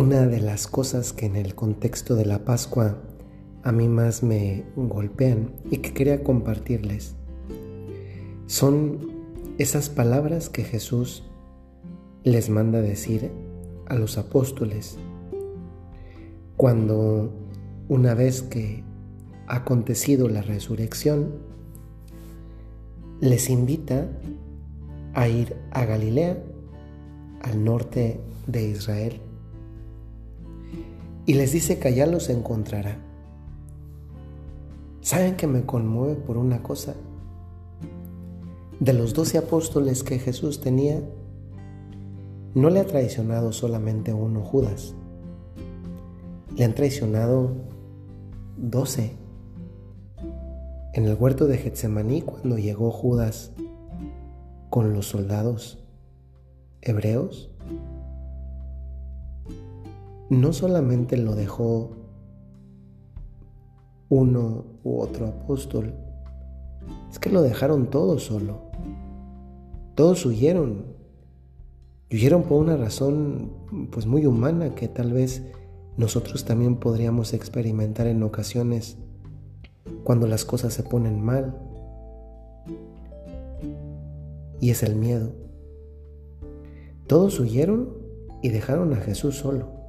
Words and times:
Una 0.00 0.26
de 0.26 0.40
las 0.40 0.66
cosas 0.66 1.12
que 1.12 1.26
en 1.26 1.36
el 1.36 1.54
contexto 1.54 2.14
de 2.14 2.24
la 2.24 2.42
Pascua 2.46 2.96
a 3.62 3.70
mí 3.70 3.86
más 3.86 4.22
me 4.22 4.64
golpean 4.74 5.52
y 5.70 5.76
que 5.76 5.92
quería 5.92 6.24
compartirles 6.24 7.16
son 8.46 9.10
esas 9.58 9.90
palabras 9.90 10.48
que 10.48 10.64
Jesús 10.64 11.24
les 12.24 12.48
manda 12.48 12.80
decir 12.80 13.30
a 13.88 13.94
los 13.94 14.16
apóstoles 14.16 14.96
cuando 16.56 17.30
una 17.90 18.14
vez 18.14 18.40
que 18.40 18.82
ha 19.48 19.56
acontecido 19.56 20.30
la 20.30 20.40
resurrección, 20.40 21.34
les 23.20 23.50
invita 23.50 24.08
a 25.12 25.28
ir 25.28 25.56
a 25.72 25.84
Galilea, 25.84 26.42
al 27.42 27.62
norte 27.62 28.18
de 28.46 28.66
Israel, 28.66 29.20
y 31.30 31.34
les 31.34 31.52
dice 31.52 31.78
que 31.78 31.86
allá 31.86 32.06
los 32.06 32.28
encontrará. 32.28 32.98
¿Saben 35.00 35.36
que 35.36 35.46
me 35.46 35.64
conmueve 35.64 36.16
por 36.16 36.36
una 36.36 36.60
cosa? 36.60 36.96
De 38.80 38.92
los 38.92 39.14
doce 39.14 39.38
apóstoles 39.38 40.02
que 40.02 40.18
Jesús 40.18 40.60
tenía, 40.60 41.00
no 42.56 42.68
le 42.68 42.80
ha 42.80 42.84
traicionado 42.84 43.52
solamente 43.52 44.12
uno, 44.12 44.42
Judas. 44.42 44.96
Le 46.56 46.64
han 46.64 46.74
traicionado 46.74 47.52
doce. 48.56 49.12
En 50.94 51.04
el 51.04 51.14
huerto 51.14 51.46
de 51.46 51.58
Getsemaní, 51.58 52.22
cuando 52.22 52.58
llegó 52.58 52.90
Judas 52.90 53.52
con 54.68 54.94
los 54.94 55.06
soldados 55.06 55.78
hebreos, 56.82 57.52
no 60.30 60.52
solamente 60.52 61.16
lo 61.16 61.34
dejó 61.34 61.90
uno 64.08 64.64
u 64.84 65.00
otro 65.00 65.26
apóstol, 65.26 65.92
es 67.10 67.18
que 67.18 67.30
lo 67.30 67.42
dejaron 67.42 67.90
todos 67.90 68.24
solo. 68.24 68.70
Todos 69.96 70.24
huyeron 70.24 70.84
y 72.08 72.16
huyeron 72.16 72.44
por 72.44 72.60
una 72.60 72.76
razón 72.76 73.52
pues 73.90 74.06
muy 74.06 74.24
humana 74.24 74.74
que 74.74 74.88
tal 74.88 75.12
vez 75.12 75.42
nosotros 75.96 76.44
también 76.44 76.76
podríamos 76.76 77.34
experimentar 77.34 78.06
en 78.06 78.22
ocasiones 78.22 78.96
cuando 80.04 80.28
las 80.28 80.44
cosas 80.44 80.72
se 80.72 80.84
ponen 80.84 81.20
mal. 81.20 81.58
Y 84.60 84.70
es 84.70 84.84
el 84.84 84.94
miedo. 84.94 85.32
Todos 87.08 87.40
huyeron 87.40 87.90
y 88.42 88.50
dejaron 88.50 88.92
a 88.92 88.96
Jesús 88.96 89.36
solo. 89.36 89.79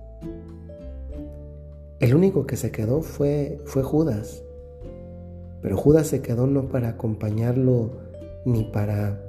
El 2.01 2.15
único 2.15 2.45
que 2.45 2.57
se 2.57 2.71
quedó 2.71 3.01
fue, 3.01 3.61
fue 3.65 3.83
Judas. 3.83 4.43
Pero 5.61 5.77
Judas 5.77 6.07
se 6.07 6.21
quedó 6.21 6.47
no 6.47 6.67
para 6.67 6.89
acompañarlo 6.89 7.91
ni 8.43 8.63
para 8.63 9.23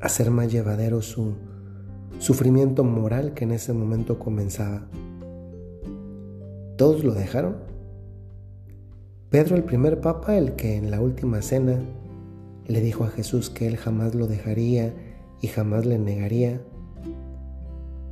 hacer 0.00 0.30
más 0.30 0.52
llevadero 0.52 1.00
su, 1.00 1.34
sufrimiento 2.18 2.84
moral 2.84 3.32
que 3.32 3.44
en 3.44 3.52
ese 3.52 3.72
momento 3.72 4.18
comenzaba. 4.18 4.86
Todos 6.76 7.04
lo 7.04 7.14
dejaron. 7.14 7.56
Pedro, 9.30 9.56
el 9.56 9.64
primer 9.64 10.00
papa, 10.00 10.36
el 10.36 10.56
que 10.56 10.76
en 10.76 10.90
la 10.90 11.00
última 11.00 11.42
cena 11.42 11.80
le 12.66 12.80
dijo 12.80 13.04
a 13.04 13.08
Jesús 13.08 13.50
que 13.50 13.66
él 13.66 13.76
jamás 13.76 14.14
lo 14.14 14.26
dejaría 14.26 14.92
y 15.40 15.48
jamás 15.48 15.86
le 15.86 15.98
negaría, 15.98 16.60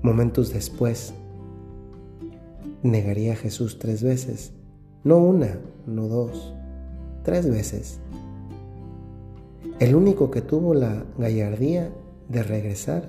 momentos 0.03 0.53
después 0.53 1.15
negaría 2.83 3.33
a 3.33 3.37
Jesús 3.37 3.79
tres 3.79 4.03
veces, 4.03 4.53
no 5.05 5.19
una, 5.19 5.59
no 5.87 6.09
dos, 6.09 6.55
tres 7.23 7.49
veces. 7.49 8.01
El 9.79 9.95
único 9.95 10.31
que 10.31 10.43
tuvo 10.43 10.75
la 10.75 11.05
gallardía 11.19 11.93
de 12.29 12.43
regresar 12.43 13.09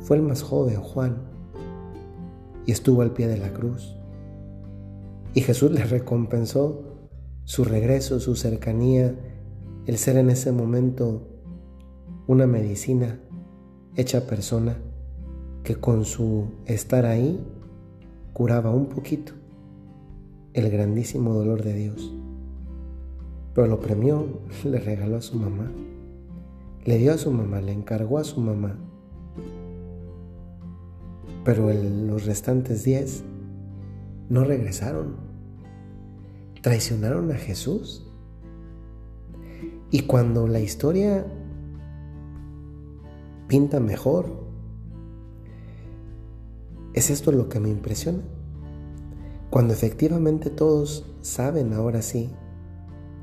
fue 0.00 0.16
el 0.16 0.22
más 0.22 0.42
joven, 0.42 0.80
Juan, 0.80 1.16
y 2.64 2.72
estuvo 2.72 3.02
al 3.02 3.12
pie 3.12 3.28
de 3.28 3.38
la 3.38 3.52
cruz. 3.52 3.96
Y 5.34 5.42
Jesús 5.42 5.70
le 5.70 5.84
recompensó 5.84 6.82
su 7.44 7.64
regreso, 7.64 8.20
su 8.20 8.36
cercanía, 8.36 9.14
el 9.86 9.98
ser 9.98 10.16
en 10.16 10.30
ese 10.30 10.50
momento 10.50 11.28
una 12.26 12.46
medicina 12.46 13.20
hecha 13.94 14.26
persona 14.26 14.78
que 15.62 15.76
con 15.76 16.04
su 16.04 16.46
estar 16.66 17.06
ahí 17.06 17.44
curaba 18.36 18.70
un 18.70 18.86
poquito 18.86 19.32
el 20.52 20.68
grandísimo 20.70 21.32
dolor 21.32 21.62
de 21.62 21.72
Dios. 21.72 22.12
Pero 23.54 23.66
lo 23.66 23.80
premió, 23.80 24.26
le 24.64 24.78
regaló 24.78 25.16
a 25.16 25.22
su 25.22 25.38
mamá, 25.38 25.72
le 26.84 26.98
dio 26.98 27.14
a 27.14 27.18
su 27.18 27.30
mamá, 27.30 27.60
le 27.60 27.72
encargó 27.72 28.18
a 28.18 28.24
su 28.24 28.40
mamá 28.40 28.76
pero 31.46 31.72
los 31.72 32.26
restantes 32.26 32.82
diez 32.82 33.22
no 34.28 34.42
regresaron. 34.42 35.14
Traicionaron 36.60 37.30
a 37.30 37.36
Jesús. 37.36 38.04
Y 39.92 40.08
cuando 40.08 40.48
la 40.48 40.58
historia 40.58 41.24
pinta 43.46 43.78
mejor, 43.78 44.45
es 46.96 47.10
esto 47.10 47.30
lo 47.30 47.48
que 47.48 47.60
me 47.60 47.68
impresiona. 47.68 48.24
Cuando 49.50 49.72
efectivamente 49.72 50.50
todos 50.50 51.06
saben 51.20 51.72
ahora 51.72 52.02
sí 52.02 52.30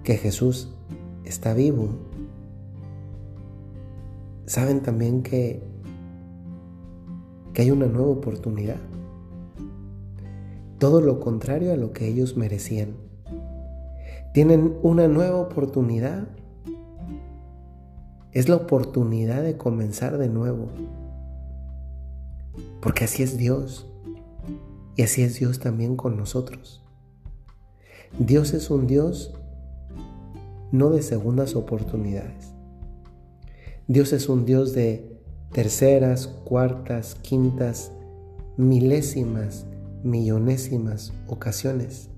que 0.03 0.15
Jesús 0.15 0.73
está 1.25 1.53
vivo, 1.53 1.89
saben 4.45 4.81
también 4.81 5.21
que 5.23 5.61
que 7.53 7.61
hay 7.61 7.71
una 7.71 7.85
nueva 7.85 8.09
oportunidad. 8.09 8.77
Todo 10.79 11.01
lo 11.01 11.19
contrario 11.19 11.71
a 11.71 11.77
lo 11.77 11.93
que 11.93 12.07
ellos 12.07 12.35
merecían. 12.35 12.95
Tienen 14.33 14.75
una 14.81 15.07
nueva 15.07 15.37
oportunidad. 15.37 16.27
Es 18.31 18.49
la 18.49 18.55
oportunidad 18.55 19.43
de 19.43 19.55
comenzar 19.55 20.17
de 20.17 20.29
nuevo. 20.29 20.69
Porque 22.83 23.05
así 23.05 23.23
es 23.23 23.37
Dios. 23.37 23.87
Y 24.97 25.03
así 25.03 25.23
es 25.23 25.39
Dios 25.39 25.59
también 25.59 25.95
con 25.95 26.17
nosotros. 26.17 26.83
Dios 28.19 28.53
es 28.53 28.69
un 28.69 28.85
Dios 28.85 29.33
no 30.71 30.89
de 30.89 31.01
segundas 31.01 31.55
oportunidades. 31.55 32.53
Dios 33.87 34.11
es 34.11 34.27
un 34.27 34.45
Dios 34.45 34.73
de 34.73 35.17
terceras, 35.53 36.27
cuartas, 36.27 37.15
quintas, 37.21 37.91
milésimas, 38.57 39.65
millonésimas 40.03 41.13
ocasiones. 41.27 42.09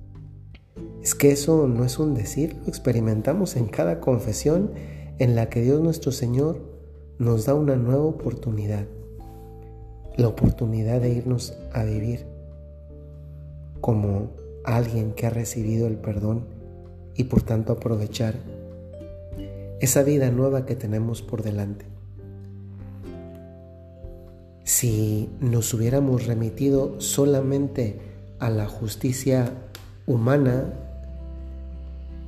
Es 1.03 1.13
que 1.13 1.31
eso 1.31 1.67
no 1.67 1.85
es 1.85 1.99
un 1.99 2.15
decir, 2.15 2.55
lo 2.63 2.67
experimentamos 2.67 3.55
en 3.55 3.67
cada 3.67 3.99
confesión 3.99 4.71
en 5.19 5.35
la 5.35 5.47
que 5.49 5.61
Dios 5.61 5.81
nuestro 5.81 6.11
Señor 6.11 6.59
nos 7.19 7.45
da 7.45 7.53
una 7.53 7.75
nueva 7.75 8.03
oportunidad, 8.03 8.87
la 10.15 10.27
oportunidad 10.27 11.01
de 11.01 11.09
irnos 11.09 11.57
a 11.73 11.83
vivir 11.83 12.25
como 13.81 14.31
alguien 14.63 15.13
que 15.13 15.27
ha 15.27 15.29
recibido 15.29 15.87
el 15.87 15.97
perdón 15.97 16.45
y 17.15 17.25
por 17.25 17.41
tanto 17.41 17.73
aprovechar 17.73 18.35
esa 19.79 20.03
vida 20.03 20.31
nueva 20.31 20.65
que 20.65 20.75
tenemos 20.75 21.21
por 21.21 21.43
delante. 21.43 21.85
Si 24.63 25.29
nos 25.39 25.73
hubiéramos 25.73 26.25
remitido 26.25 26.99
solamente 26.99 27.99
a 28.39 28.49
la 28.49 28.67
justicia 28.67 29.51
humana, 30.07 30.73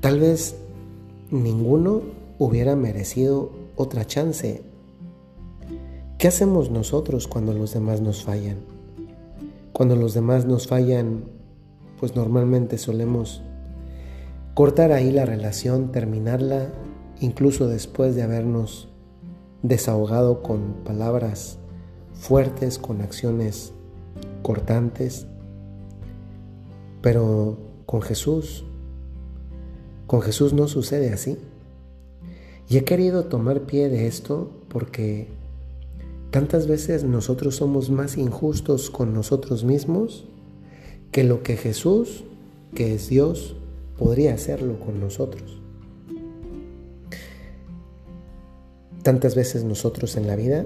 tal 0.02 0.20
vez 0.20 0.56
ninguno 1.32 2.04
hubiera 2.38 2.76
merecido 2.76 3.52
otra 3.76 4.06
chance. 4.06 4.62
¿Qué 6.18 6.28
hacemos 6.28 6.72
nosotros 6.72 7.28
cuando 7.28 7.54
los 7.54 7.76
demás 7.76 8.02
nos 8.02 8.24
fallan? 8.24 8.58
Cuando 9.72 9.96
los 9.96 10.16
demás 10.16 10.46
nos 10.46 10.66
fallan, 10.66 11.26
pues 12.00 12.16
normalmente 12.16 12.80
solemos 12.80 13.44
cortar 14.56 14.94
ahí 14.94 15.12
la 15.12 15.28
relación, 15.28 15.92
terminarla, 15.92 16.74
incluso 17.20 17.68
después 17.68 18.16
de 18.16 18.24
habernos 18.24 18.90
desahogado 19.62 20.42
con 20.42 20.78
palabras 20.84 21.60
fuertes, 22.14 22.80
con 22.80 23.02
acciones 23.02 23.74
cortantes, 24.42 25.28
pero 27.04 27.60
con 27.86 28.02
Jesús, 28.02 28.66
con 30.08 30.24
Jesús 30.24 30.54
no 30.54 30.68
sucede 30.68 31.14
así. 31.14 31.38
Y 32.68 32.78
he 32.78 32.84
querido 32.84 33.26
tomar 33.26 33.68
pie 33.68 33.90
de 33.90 34.08
esto 34.08 34.50
porque 34.68 35.37
Tantas 36.32 36.68
veces 36.68 37.04
nosotros 37.04 37.56
somos 37.56 37.90
más 37.90 38.18
injustos 38.18 38.90
con 38.90 39.14
nosotros 39.14 39.64
mismos 39.64 40.26
que 41.12 41.24
lo 41.24 41.42
que 41.42 41.56
Jesús, 41.56 42.26
que 42.76 42.94
es 42.94 43.10
Dios, 43.10 43.56
podría 43.98 44.34
hacerlo 44.34 44.80
con 44.80 45.00
nosotros. 45.00 45.62
Tantas 49.04 49.36
veces 49.36 49.64
nosotros 49.64 50.18
en 50.18 50.28
la 50.28 50.36
vida 50.36 50.66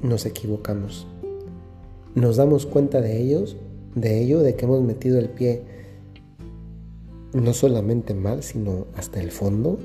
nos 0.00 0.26
equivocamos. 0.26 1.08
Nos 2.14 2.36
damos 2.36 2.66
cuenta 2.66 3.00
de 3.00 3.20
ellos, 3.20 3.56
de 3.96 4.22
ello, 4.22 4.40
de 4.40 4.54
que 4.54 4.64
hemos 4.64 4.80
metido 4.80 5.18
el 5.18 5.28
pie 5.28 5.62
no 7.32 7.52
solamente 7.52 8.14
mal, 8.14 8.42
sino 8.42 8.86
hasta 8.94 9.20
el 9.20 9.30
fondo. 9.30 9.78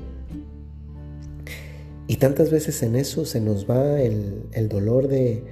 Y 2.08 2.16
tantas 2.16 2.50
veces 2.50 2.82
en 2.82 2.96
eso 2.96 3.24
se 3.24 3.40
nos 3.40 3.68
va 3.68 4.00
el, 4.00 4.68
dolor 4.68 5.08
de, 5.08 5.42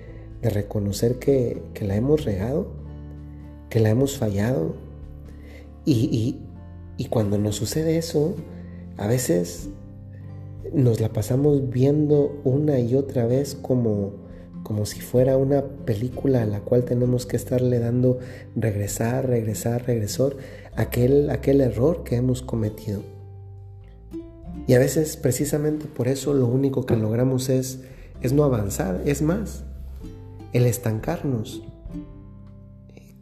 reconocer 0.42 1.18
que, 1.18 1.62
la 1.80 1.96
hemos 1.96 2.24
regado, 2.24 2.68
que 3.70 3.80
la 3.80 3.90
hemos 3.90 4.18
fallado. 4.18 4.74
Y, 5.84 6.38
y 6.96 7.04
cuando 7.06 7.38
nos 7.38 7.56
sucede 7.56 7.96
eso, 7.96 8.36
a 8.96 9.06
veces 9.06 9.68
nos 10.72 11.00
la 11.00 11.08
pasamos 11.10 11.70
viendo 11.70 12.40
una 12.44 12.78
y 12.78 12.94
otra 12.94 13.26
vez 13.26 13.54
como, 13.54 14.12
como 14.62 14.86
si 14.86 15.00
fuera 15.00 15.36
una 15.36 15.62
película 15.62 16.42
a 16.42 16.46
la 16.46 16.60
cual 16.60 16.84
tenemos 16.84 17.26
que 17.26 17.36
estarle 17.36 17.78
dando 17.78 18.18
regresar, 18.56 19.28
regresar, 19.28 19.86
regresar, 19.86 20.36
aquel, 20.74 21.30
aquel 21.30 21.60
error 21.60 22.04
que 22.04 22.16
hemos 22.16 22.42
cometido. 22.42 23.13
Y 24.66 24.74
a 24.74 24.78
veces 24.78 25.16
precisamente 25.16 25.86
por 25.86 26.08
eso 26.08 26.32
lo 26.32 26.46
único 26.46 26.86
que 26.86 26.96
logramos 26.96 27.48
es, 27.48 27.80
es 28.22 28.32
no 28.32 28.44
avanzar, 28.44 29.02
es 29.04 29.20
más, 29.20 29.64
el 30.52 30.66
estancarnos, 30.66 31.62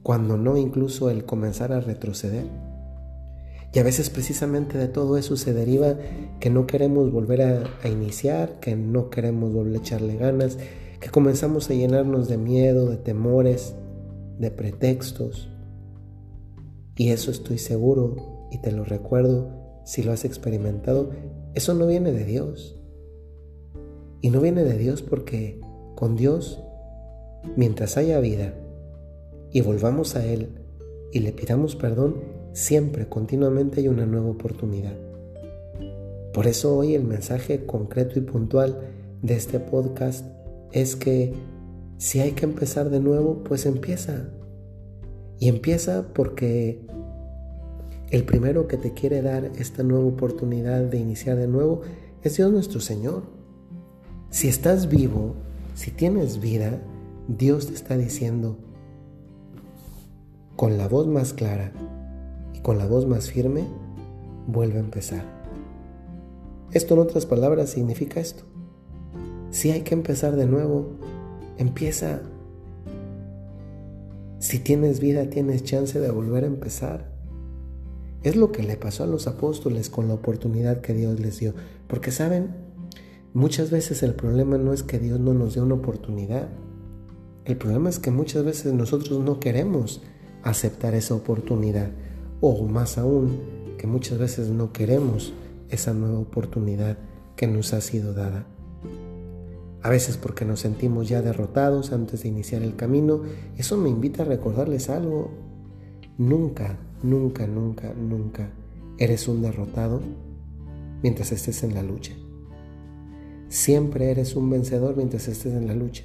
cuando 0.02 0.36
no 0.36 0.56
incluso 0.56 1.10
el 1.10 1.24
comenzar 1.24 1.72
a 1.72 1.80
retroceder. 1.80 2.46
Y 3.74 3.78
a 3.78 3.82
veces 3.82 4.10
precisamente 4.10 4.76
de 4.78 4.86
todo 4.86 5.16
eso 5.16 5.36
se 5.36 5.52
deriva 5.52 5.96
que 6.38 6.50
no 6.50 6.66
queremos 6.66 7.10
volver 7.10 7.42
a, 7.42 7.64
a 7.82 7.88
iniciar, 7.88 8.60
que 8.60 8.76
no 8.76 9.10
queremos 9.10 9.52
volver 9.52 9.74
a 9.74 9.78
echarle 9.78 10.16
ganas, 10.16 10.58
que 11.00 11.10
comenzamos 11.10 11.70
a 11.70 11.74
llenarnos 11.74 12.28
de 12.28 12.36
miedo, 12.36 12.88
de 12.88 12.98
temores, 12.98 13.74
de 14.38 14.50
pretextos. 14.50 15.48
Y 16.96 17.10
eso 17.10 17.30
estoy 17.30 17.58
seguro 17.58 18.48
y 18.52 18.60
te 18.60 18.70
lo 18.70 18.84
recuerdo 18.84 19.61
si 19.84 20.02
lo 20.02 20.12
has 20.12 20.24
experimentado, 20.24 21.10
eso 21.54 21.74
no 21.74 21.86
viene 21.86 22.12
de 22.12 22.24
Dios. 22.24 22.78
Y 24.20 24.30
no 24.30 24.40
viene 24.40 24.62
de 24.62 24.78
Dios 24.78 25.02
porque 25.02 25.60
con 25.94 26.16
Dios, 26.16 26.62
mientras 27.56 27.96
haya 27.96 28.20
vida 28.20 28.54
y 29.50 29.60
volvamos 29.60 30.16
a 30.16 30.24
Él 30.24 30.48
y 31.12 31.20
le 31.20 31.32
pidamos 31.32 31.76
perdón, 31.76 32.16
siempre, 32.52 33.08
continuamente 33.08 33.80
hay 33.80 33.88
una 33.88 34.06
nueva 34.06 34.30
oportunidad. 34.30 34.96
Por 36.32 36.46
eso 36.46 36.76
hoy 36.76 36.94
el 36.94 37.04
mensaje 37.04 37.66
concreto 37.66 38.18
y 38.18 38.22
puntual 38.22 38.80
de 39.20 39.34
este 39.34 39.60
podcast 39.60 40.24
es 40.72 40.96
que 40.96 41.34
si 41.98 42.20
hay 42.20 42.32
que 42.32 42.46
empezar 42.46 42.90
de 42.90 43.00
nuevo, 43.00 43.44
pues 43.44 43.66
empieza. 43.66 44.30
Y 45.38 45.48
empieza 45.48 46.12
porque 46.14 46.86
el 48.12 48.24
primero 48.24 48.68
que 48.68 48.76
te 48.76 48.92
quiere 48.92 49.22
dar 49.22 49.50
esta 49.56 49.82
nueva 49.82 50.04
oportunidad 50.04 50.82
de 50.82 50.98
iniciar 50.98 51.38
de 51.38 51.48
nuevo 51.48 51.80
es 52.22 52.36
Dios 52.36 52.52
nuestro 52.52 52.78
Señor. 52.78 53.22
Si 54.28 54.48
estás 54.48 54.90
vivo, 54.90 55.34
si 55.74 55.90
tienes 55.90 56.38
vida, 56.38 56.78
Dios 57.26 57.68
te 57.68 57.74
está 57.74 57.96
diciendo 57.96 58.58
con 60.56 60.76
la 60.76 60.88
voz 60.88 61.06
más 61.06 61.32
clara 61.32 61.72
y 62.52 62.60
con 62.60 62.76
la 62.76 62.86
voz 62.86 63.06
más 63.06 63.30
firme, 63.30 63.64
vuelve 64.46 64.76
a 64.76 64.80
empezar. 64.80 65.24
Esto 66.72 66.92
en 66.92 67.00
otras 67.00 67.24
palabras 67.24 67.70
significa 67.70 68.20
esto. 68.20 68.44
Si 69.50 69.70
hay 69.70 69.80
que 69.80 69.94
empezar 69.94 70.36
de 70.36 70.44
nuevo, 70.44 70.98
empieza. 71.56 72.20
Si 74.38 74.58
tienes 74.58 75.00
vida, 75.00 75.30
tienes 75.30 75.64
chance 75.64 75.98
de 75.98 76.10
volver 76.10 76.44
a 76.44 76.48
empezar. 76.48 77.11
Es 78.22 78.36
lo 78.36 78.52
que 78.52 78.62
le 78.62 78.76
pasó 78.76 79.04
a 79.04 79.06
los 79.06 79.26
apóstoles 79.26 79.90
con 79.90 80.08
la 80.08 80.14
oportunidad 80.14 80.80
que 80.80 80.94
Dios 80.94 81.18
les 81.20 81.38
dio. 81.38 81.54
Porque 81.88 82.10
saben, 82.10 82.54
muchas 83.34 83.70
veces 83.70 84.02
el 84.02 84.14
problema 84.14 84.58
no 84.58 84.72
es 84.72 84.82
que 84.82 84.98
Dios 84.98 85.18
no 85.18 85.34
nos 85.34 85.54
dé 85.54 85.60
una 85.60 85.74
oportunidad. 85.74 86.48
El 87.44 87.56
problema 87.56 87.90
es 87.90 87.98
que 87.98 88.10
muchas 88.10 88.44
veces 88.44 88.72
nosotros 88.72 89.18
no 89.20 89.40
queremos 89.40 90.02
aceptar 90.42 90.94
esa 90.94 91.14
oportunidad. 91.14 91.90
O 92.40 92.66
más 92.66 92.98
aún, 92.98 93.40
que 93.78 93.86
muchas 93.86 94.18
veces 94.18 94.48
no 94.48 94.72
queremos 94.72 95.32
esa 95.68 95.92
nueva 95.92 96.18
oportunidad 96.18 96.98
que 97.36 97.46
nos 97.46 97.72
ha 97.72 97.80
sido 97.80 98.12
dada 98.14 98.46
a 99.82 99.88
veces 99.90 100.16
porque 100.16 100.44
nos 100.44 100.60
sentimos 100.60 101.08
ya 101.08 101.22
derrotados 101.22 101.92
antes 101.92 102.22
de 102.22 102.28
iniciar 102.28 102.62
el 102.62 102.76
camino. 102.76 103.22
Eso 103.56 103.76
me 103.76 103.90
invita 103.90 104.22
a 104.22 104.26
recordarles 104.26 104.88
algo. 104.88 105.30
Nunca, 106.18 106.78
nunca, 107.02 107.46
nunca, 107.46 107.92
nunca 107.94 108.50
eres 108.98 109.28
un 109.28 109.42
derrotado 109.42 110.00
mientras 111.02 111.32
estés 111.32 111.62
en 111.62 111.74
la 111.74 111.82
lucha. 111.82 112.12
Siempre 113.48 114.10
eres 114.10 114.36
un 114.36 114.48
vencedor 114.50 114.96
mientras 114.96 115.28
estés 115.28 115.54
en 115.54 115.66
la 115.66 115.74
lucha. 115.74 116.04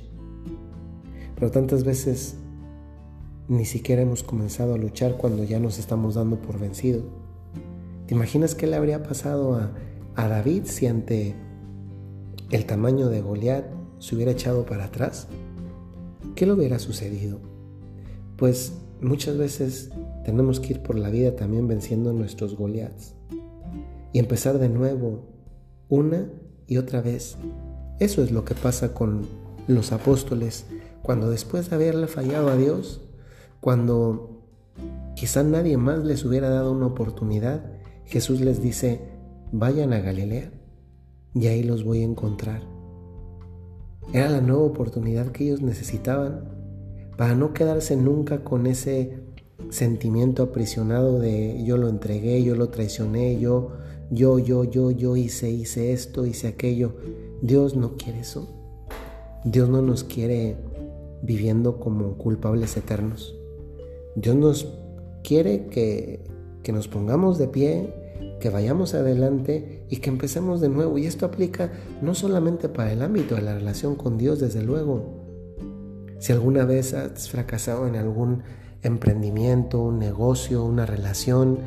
Pero 1.35 1.51
tantas 1.51 1.83
veces 1.83 2.35
ni 3.47 3.65
siquiera 3.65 4.01
hemos 4.01 4.23
comenzado 4.23 4.73
a 4.73 4.77
luchar 4.77 5.17
cuando 5.17 5.43
ya 5.43 5.59
nos 5.59 5.79
estamos 5.79 6.15
dando 6.15 6.41
por 6.41 6.59
vencido. 6.59 7.03
¿Te 8.07 8.15
imaginas 8.15 8.55
qué 8.55 8.67
le 8.67 8.75
habría 8.75 9.03
pasado 9.03 9.55
a, 9.55 9.71
a 10.15 10.27
David 10.27 10.63
si 10.65 10.87
ante 10.87 11.35
el 12.51 12.65
tamaño 12.65 13.09
de 13.09 13.21
Goliat 13.21 13.65
se 13.99 14.15
hubiera 14.15 14.31
echado 14.31 14.65
para 14.65 14.85
atrás, 14.85 15.27
¿qué 16.35 16.45
le 16.45 16.53
hubiera 16.53 16.79
sucedido? 16.79 17.39
Pues 18.37 18.73
muchas 19.01 19.37
veces 19.37 19.91
tenemos 20.25 20.59
que 20.59 20.73
ir 20.73 20.83
por 20.83 20.97
la 20.97 21.09
vida 21.09 21.35
también 21.35 21.67
venciendo 21.67 22.13
nuestros 22.13 22.55
Goliats 22.55 23.15
y 24.13 24.19
empezar 24.19 24.57
de 24.59 24.69
nuevo 24.69 25.27
una 25.89 26.29
y 26.67 26.77
otra 26.77 27.01
vez. 27.01 27.37
Eso 27.99 28.21
es 28.23 28.31
lo 28.31 28.45
que 28.45 28.55
pasa 28.55 28.93
con 28.93 29.27
los 29.67 29.91
apóstoles 29.91 30.65
cuando 31.01 31.29
después 31.29 31.69
de 31.69 31.75
haberle 31.75 32.07
fallado 32.07 32.49
a 32.49 32.57
Dios, 32.57 33.01
cuando 33.61 34.43
quizá 35.15 35.43
nadie 35.43 35.77
más 35.77 36.03
les 36.03 36.25
hubiera 36.25 36.49
dado 36.49 36.71
una 36.71 36.87
oportunidad, 36.87 37.63
Jesús 38.05 38.41
les 38.41 38.61
dice, 38.61 39.01
vayan 39.51 39.93
a 39.93 39.99
Galilea 39.99 40.51
y 41.33 41.47
ahí 41.47 41.63
los 41.63 41.83
voy 41.83 42.01
a 42.01 42.05
encontrar. 42.05 42.61
Era 44.13 44.29
la 44.29 44.41
nueva 44.41 44.63
oportunidad 44.63 45.31
que 45.31 45.45
ellos 45.45 45.61
necesitaban 45.61 46.57
para 47.17 47.35
no 47.35 47.53
quedarse 47.53 47.97
nunca 47.97 48.43
con 48.43 48.67
ese 48.67 49.17
sentimiento 49.69 50.43
aprisionado 50.43 51.19
de 51.19 51.63
yo 51.65 51.77
lo 51.77 51.89
entregué, 51.89 52.43
yo 52.43 52.55
lo 52.55 52.69
traicioné, 52.69 53.39
yo, 53.39 53.71
yo, 54.11 54.39
yo, 54.39 54.63
yo, 54.63 54.91
yo 54.91 55.17
hice, 55.17 55.49
hice 55.49 55.91
esto, 55.91 56.25
hice 56.25 56.47
aquello. 56.47 56.93
Dios 57.41 57.75
no 57.75 57.97
quiere 57.97 58.19
eso. 58.19 58.47
Dios 59.43 59.67
no 59.67 59.81
nos 59.81 60.03
quiere 60.03 60.57
viviendo 61.23 61.79
como 61.79 62.17
culpables 62.17 62.77
eternos. 62.77 63.35
Dios 64.15 64.35
nos 64.35 64.73
quiere 65.23 65.67
que, 65.67 66.23
que 66.63 66.71
nos 66.71 66.87
pongamos 66.87 67.37
de 67.37 67.47
pie, 67.47 67.93
que 68.39 68.49
vayamos 68.49 68.93
adelante 68.93 69.83
y 69.89 69.97
que 69.97 70.09
empecemos 70.09 70.61
de 70.61 70.69
nuevo. 70.69 70.97
Y 70.97 71.07
esto 71.07 71.25
aplica 71.25 71.71
no 72.01 72.13
solamente 72.13 72.69
para 72.69 72.93
el 72.93 73.01
ámbito 73.01 73.35
de 73.35 73.41
la 73.41 73.55
relación 73.55 73.95
con 73.95 74.17
Dios, 74.17 74.39
desde 74.39 74.63
luego. 74.63 75.16
Si 76.19 76.33
alguna 76.33 76.65
vez 76.65 76.93
has 76.93 77.29
fracasado 77.29 77.87
en 77.87 77.95
algún 77.95 78.43
emprendimiento, 78.81 79.81
un 79.81 79.99
negocio, 79.99 80.63
una 80.63 80.85
relación, 80.85 81.59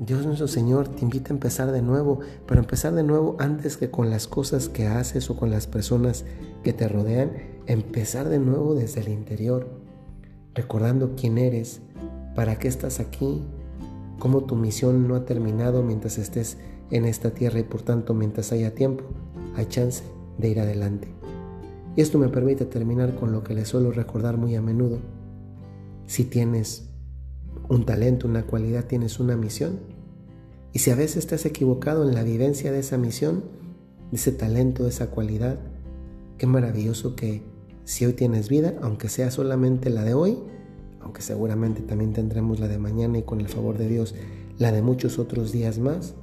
Dios 0.00 0.24
nuestro 0.24 0.46
Señor 0.46 0.88
te 0.88 1.02
invita 1.02 1.32
a 1.32 1.34
empezar 1.34 1.72
de 1.72 1.82
nuevo, 1.82 2.20
pero 2.46 2.60
empezar 2.60 2.94
de 2.94 3.02
nuevo 3.02 3.36
antes 3.40 3.76
que 3.76 3.90
con 3.90 4.10
las 4.10 4.28
cosas 4.28 4.68
que 4.68 4.86
haces 4.86 5.28
o 5.30 5.36
con 5.36 5.50
las 5.50 5.66
personas 5.66 6.24
que 6.62 6.72
te 6.72 6.86
rodean, 6.86 7.32
empezar 7.66 8.28
de 8.28 8.38
nuevo 8.38 8.74
desde 8.74 9.00
el 9.00 9.08
interior, 9.08 9.68
recordando 10.54 11.16
quién 11.16 11.36
eres, 11.36 11.80
para 12.36 12.56
qué 12.60 12.68
estás 12.68 13.00
aquí, 13.00 13.42
cómo 14.20 14.44
tu 14.44 14.54
misión 14.54 15.08
no 15.08 15.16
ha 15.16 15.24
terminado 15.24 15.82
mientras 15.82 16.18
estés 16.18 16.58
en 16.92 17.04
esta 17.04 17.30
tierra 17.30 17.58
y 17.58 17.64
por 17.64 17.82
tanto 17.82 18.14
mientras 18.14 18.52
haya 18.52 18.74
tiempo, 18.74 19.04
hay 19.56 19.66
chance 19.66 20.04
de 20.38 20.48
ir 20.48 20.60
adelante. 20.60 21.08
Y 21.98 22.00
esto 22.00 22.16
me 22.16 22.28
permite 22.28 22.64
terminar 22.64 23.16
con 23.16 23.32
lo 23.32 23.42
que 23.42 23.54
les 23.54 23.66
suelo 23.66 23.90
recordar 23.90 24.36
muy 24.36 24.54
a 24.54 24.62
menudo. 24.62 25.00
Si 26.06 26.22
tienes 26.22 26.90
un 27.68 27.84
talento, 27.86 28.28
una 28.28 28.46
cualidad, 28.46 28.84
tienes 28.84 29.18
una 29.18 29.36
misión. 29.36 29.80
Y 30.72 30.78
si 30.78 30.92
a 30.92 30.94
veces 30.94 31.16
estás 31.16 31.44
equivocado 31.44 32.08
en 32.08 32.14
la 32.14 32.22
vivencia 32.22 32.70
de 32.70 32.78
esa 32.78 32.98
misión, 32.98 33.42
de 34.12 34.16
ese 34.16 34.30
talento, 34.30 34.84
de 34.84 34.90
esa 34.90 35.10
cualidad, 35.10 35.58
qué 36.38 36.46
maravilloso 36.46 37.16
que 37.16 37.42
Si 37.82 38.06
hoy 38.06 38.12
tienes 38.12 38.48
vida, 38.48 38.74
aunque 38.80 39.08
sea 39.08 39.32
solamente 39.32 39.90
la 39.90 40.04
de 40.04 40.14
hoy, 40.14 40.38
aunque 41.00 41.20
seguramente 41.20 41.82
también 41.82 42.12
tendremos 42.12 42.60
la 42.60 42.68
de 42.68 42.78
mañana 42.78 43.18
y 43.18 43.24
con 43.24 43.40
el 43.40 43.48
favor 43.48 43.76
de 43.76 43.88
Dios 43.88 44.14
la 44.56 44.70
de 44.70 44.82
muchos 44.82 45.18
otros 45.18 45.50
días 45.50 45.80
más, 45.80 46.14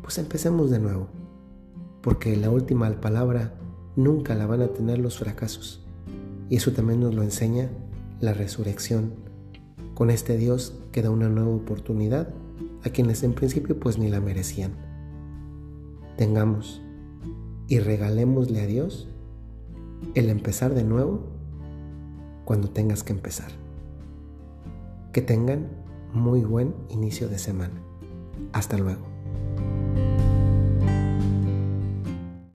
pues 0.00 0.16
empecemos 0.16 0.70
de 0.70 0.78
nuevo, 0.78 1.08
porque 2.00 2.34
la 2.34 2.50
última 2.50 2.88
palabra 2.98 3.57
nunca 3.98 4.34
la 4.36 4.46
van 4.46 4.62
a 4.62 4.68
tener 4.68 4.98
los 4.98 5.18
fracasos. 5.18 5.84
Y 6.48 6.56
eso 6.56 6.72
también 6.72 7.00
nos 7.00 7.14
lo 7.14 7.22
enseña 7.22 7.68
la 8.20 8.32
resurrección, 8.32 9.12
con 9.94 10.10
este 10.10 10.36
Dios 10.36 10.78
que 10.92 11.02
da 11.02 11.10
una 11.10 11.28
nueva 11.28 11.50
oportunidad 11.50 12.32
a 12.84 12.90
quienes 12.90 13.22
en 13.24 13.34
principio 13.34 13.78
pues 13.78 13.98
ni 13.98 14.08
la 14.08 14.20
merecían. 14.20 14.72
Tengamos 16.16 16.80
y 17.66 17.80
regalémosle 17.80 18.60
a 18.62 18.66
Dios 18.66 19.08
el 20.14 20.30
empezar 20.30 20.74
de 20.74 20.84
nuevo 20.84 21.26
cuando 22.44 22.70
tengas 22.70 23.02
que 23.02 23.12
empezar. 23.12 23.50
Que 25.12 25.22
tengan 25.22 25.68
muy 26.14 26.42
buen 26.42 26.74
inicio 26.88 27.28
de 27.28 27.38
semana. 27.38 27.82
Hasta 28.52 28.78
luego. 28.78 29.07